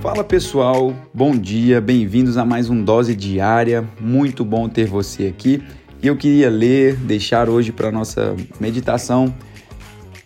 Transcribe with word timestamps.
Fala 0.00 0.24
pessoal, 0.24 0.94
bom 1.12 1.32
dia, 1.32 1.78
bem-vindos 1.78 2.38
a 2.38 2.44
mais 2.44 2.70
um 2.70 2.82
Dose 2.82 3.14
Diária. 3.14 3.86
Muito 4.00 4.46
bom 4.46 4.66
ter 4.66 4.86
você 4.86 5.26
aqui. 5.26 5.62
E 6.02 6.06
eu 6.06 6.16
queria 6.16 6.48
ler, 6.48 6.96
deixar 6.96 7.50
hoje 7.50 7.70
para 7.70 7.92
nossa 7.92 8.34
meditação 8.58 9.34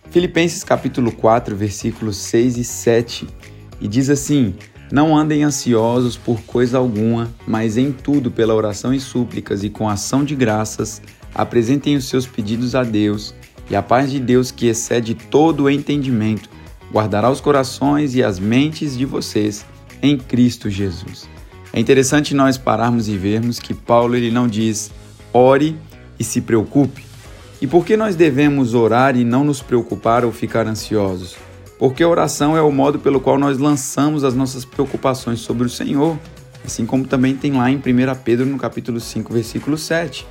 Filipenses 0.09 0.63
capítulo 0.63 1.11
4, 1.11 1.57
versículos 1.57 2.15
6 2.15 2.57
e 2.57 2.63
7. 2.63 3.27
E 3.81 3.87
diz 3.89 4.09
assim: 4.09 4.55
Não 4.89 5.15
andem 5.15 5.43
ansiosos 5.43 6.15
por 6.15 6.39
coisa 6.43 6.77
alguma, 6.77 7.29
mas 7.45 7.75
em 7.75 7.91
tudo 7.91 8.31
pela 8.31 8.55
oração 8.55 8.93
e 8.93 8.99
súplicas 9.01 9.61
e 9.61 9.69
com 9.69 9.89
ação 9.89 10.23
de 10.23 10.35
graças, 10.35 11.01
apresentem 11.33 11.97
os 11.97 12.07
seus 12.07 12.25
pedidos 12.25 12.75
a 12.75 12.83
Deus, 12.83 13.35
e 13.69 13.75
a 13.75 13.81
paz 13.81 14.09
de 14.09 14.21
Deus 14.21 14.51
que 14.51 14.67
excede 14.67 15.15
todo 15.15 15.63
o 15.63 15.69
entendimento 15.69 16.49
guardará 16.91 17.29
os 17.29 17.41
corações 17.41 18.15
e 18.15 18.23
as 18.23 18.39
mentes 18.39 18.97
de 18.97 19.05
vocês 19.05 19.65
em 20.01 20.17
Cristo 20.17 20.69
Jesus. 20.69 21.27
É 21.73 21.79
interessante 21.79 22.33
nós 22.33 22.57
pararmos 22.57 23.07
e 23.07 23.17
vermos 23.17 23.59
que 23.59 23.73
Paulo 23.73 24.15
ele 24.15 24.31
não 24.31 24.47
diz 24.47 24.91
ore 25.33 25.77
e 26.17 26.23
se 26.23 26.41
preocupe. 26.41 27.03
E 27.61 27.67
por 27.67 27.85
que 27.85 27.97
nós 27.97 28.15
devemos 28.15 28.73
orar 28.73 29.17
e 29.17 29.23
não 29.23 29.43
nos 29.43 29.61
preocupar 29.61 30.23
ou 30.23 30.31
ficar 30.31 30.67
ansiosos? 30.67 31.35
Porque 31.77 32.03
a 32.03 32.07
oração 32.07 32.55
é 32.55 32.61
o 32.61 32.71
modo 32.71 32.99
pelo 32.99 33.19
qual 33.19 33.37
nós 33.37 33.57
lançamos 33.57 34.23
as 34.23 34.33
nossas 34.33 34.63
preocupações 34.63 35.39
sobre 35.39 35.65
o 35.65 35.69
Senhor, 35.69 36.17
assim 36.63 36.85
como 36.85 37.05
também 37.05 37.35
tem 37.35 37.51
lá 37.51 37.69
em 37.69 37.77
1 37.77 37.81
Pedro 38.23 38.45
no 38.45 38.57
capítulo 38.57 38.99
5, 38.99 39.33
versículo 39.33 39.77
7. 39.77 40.25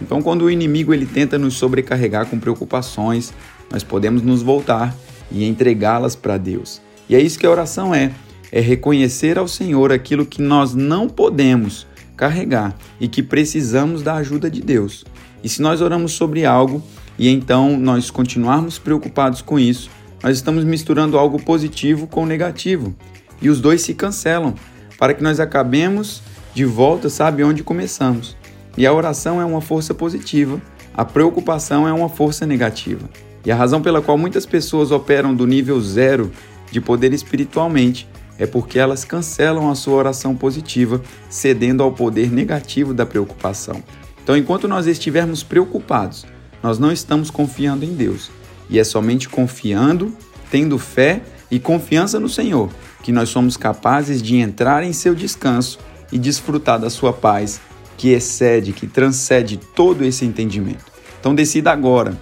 Então, 0.00 0.22
quando 0.22 0.42
o 0.42 0.50
inimigo 0.50 0.94
ele 0.94 1.04
tenta 1.04 1.36
nos 1.36 1.54
sobrecarregar 1.54 2.26
com 2.26 2.38
preocupações, 2.38 3.34
nós 3.70 3.82
podemos 3.82 4.22
nos 4.22 4.42
voltar 4.42 4.94
e 5.30 5.44
entregá-las 5.44 6.14
para 6.14 6.38
Deus. 6.38 6.80
E 7.08 7.14
é 7.14 7.20
isso 7.20 7.38
que 7.38 7.46
a 7.46 7.50
oração 7.50 7.94
é: 7.94 8.12
é 8.50 8.60
reconhecer 8.60 9.38
ao 9.38 9.48
Senhor 9.48 9.92
aquilo 9.92 10.26
que 10.26 10.42
nós 10.42 10.74
não 10.74 11.08
podemos 11.08 11.86
carregar 12.16 12.76
e 13.00 13.06
que 13.06 13.22
precisamos 13.22 14.02
da 14.02 14.14
ajuda 14.14 14.50
de 14.50 14.60
Deus. 14.60 15.04
E 15.42 15.48
se 15.48 15.62
nós 15.62 15.80
oramos 15.80 16.12
sobre 16.12 16.44
algo 16.44 16.82
e 17.18 17.28
então 17.28 17.76
nós 17.76 18.10
continuarmos 18.10 18.78
preocupados 18.78 19.40
com 19.40 19.58
isso, 19.58 19.88
nós 20.22 20.36
estamos 20.36 20.64
misturando 20.64 21.16
algo 21.16 21.40
positivo 21.40 22.06
com 22.06 22.26
negativo 22.26 22.94
e 23.40 23.48
os 23.48 23.60
dois 23.60 23.82
se 23.82 23.94
cancelam 23.94 24.54
para 24.98 25.14
que 25.14 25.22
nós 25.22 25.38
acabemos 25.38 26.22
de 26.54 26.64
volta, 26.64 27.08
sabe, 27.08 27.44
onde 27.44 27.62
começamos. 27.62 28.36
E 28.76 28.84
a 28.86 28.92
oração 28.92 29.40
é 29.40 29.44
uma 29.44 29.60
força 29.60 29.94
positiva, 29.94 30.60
a 30.92 31.04
preocupação 31.04 31.86
é 31.86 31.92
uma 31.92 32.08
força 32.08 32.44
negativa. 32.44 33.08
E 33.44 33.52
a 33.52 33.56
razão 33.56 33.80
pela 33.80 34.02
qual 34.02 34.18
muitas 34.18 34.44
pessoas 34.44 34.90
operam 34.90 35.34
do 35.34 35.46
nível 35.46 35.80
zero 35.80 36.30
de 36.70 36.80
poder 36.80 37.12
espiritualmente 37.12 38.08
é 38.38 38.46
porque 38.46 38.78
elas 38.78 39.04
cancelam 39.04 39.70
a 39.70 39.74
sua 39.74 39.94
oração 39.94 40.36
positiva, 40.36 41.02
cedendo 41.28 41.82
ao 41.82 41.92
poder 41.92 42.30
negativo 42.30 42.94
da 42.94 43.04
preocupação. 43.04 43.82
Então, 44.22 44.36
enquanto 44.36 44.68
nós 44.68 44.86
estivermos 44.86 45.42
preocupados, 45.42 46.24
nós 46.62 46.78
não 46.78 46.92
estamos 46.92 47.30
confiando 47.30 47.84
em 47.84 47.94
Deus. 47.94 48.30
E 48.70 48.78
é 48.78 48.84
somente 48.84 49.28
confiando, 49.28 50.12
tendo 50.50 50.78
fé 50.78 51.22
e 51.50 51.58
confiança 51.58 52.20
no 52.20 52.28
Senhor 52.28 52.70
que 53.02 53.12
nós 53.12 53.28
somos 53.28 53.56
capazes 53.56 54.20
de 54.20 54.36
entrar 54.36 54.82
em 54.82 54.92
seu 54.92 55.14
descanso 55.14 55.78
e 56.12 56.18
desfrutar 56.18 56.78
da 56.78 56.90
sua 56.90 57.12
paz, 57.12 57.60
que 57.96 58.10
excede, 58.10 58.72
que 58.72 58.86
transcende 58.86 59.56
todo 59.56 60.04
esse 60.04 60.24
entendimento. 60.24 60.84
Então, 61.18 61.34
decida 61.34 61.72
agora 61.72 62.18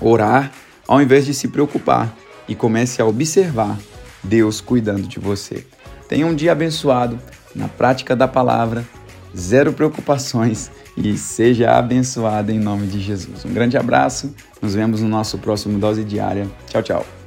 orar 0.00 0.52
ao 0.86 1.00
invés 1.00 1.24
de 1.24 1.34
se 1.34 1.48
preocupar 1.48 2.14
e 2.48 2.54
comece 2.54 3.00
a 3.00 3.06
observar 3.06 3.78
Deus 4.22 4.60
cuidando 4.60 5.06
de 5.06 5.18
você. 5.18 5.64
Tenha 6.08 6.26
um 6.26 6.34
dia 6.34 6.52
abençoado 6.52 7.18
na 7.54 7.68
prática 7.68 8.16
da 8.16 8.26
palavra, 8.26 8.84
zero 9.36 9.72
preocupações 9.72 10.70
e 10.96 11.16
seja 11.16 11.70
abençoado 11.78 12.50
em 12.50 12.58
nome 12.58 12.86
de 12.86 13.00
Jesus. 13.00 13.44
Um 13.44 13.52
grande 13.52 13.76
abraço, 13.76 14.34
nos 14.60 14.74
vemos 14.74 15.00
no 15.00 15.08
nosso 15.08 15.38
próximo 15.38 15.78
Dose 15.78 16.04
Diária. 16.04 16.48
Tchau, 16.68 16.82
tchau. 16.82 17.19